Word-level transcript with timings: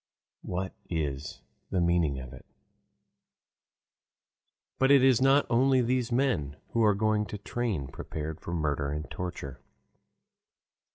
What 0.41 0.73
is 0.89 1.43
the 1.69 1.79
meaning 1.79 2.19
of 2.19 2.33
it? 2.33 2.47
But 4.79 4.89
it 4.89 5.03
is 5.03 5.21
not 5.21 5.45
only 5.47 5.79
these 5.79 6.11
men 6.11 6.55
who 6.69 6.83
are 6.83 6.95
going 6.95 7.25
by 7.25 7.37
train 7.43 7.85
prepared 7.87 8.41
for 8.41 8.51
murder 8.51 8.89
and 8.89 9.07
torture. 9.11 9.61